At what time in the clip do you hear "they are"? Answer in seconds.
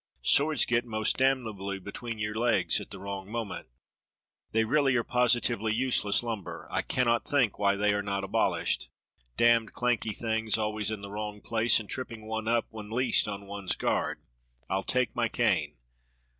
7.75-8.01